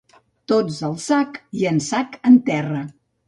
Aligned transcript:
Tots 0.51 0.79
al 0.87 0.95
sac, 1.03 1.37
i 1.61 1.69
en 1.73 1.77
sac 1.91 2.17
en 2.31 2.43
terra. 2.51 2.81